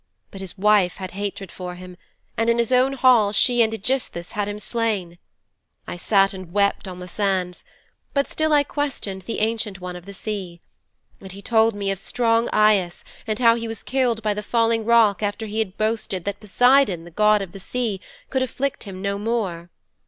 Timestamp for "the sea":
10.07-10.59, 17.51-18.01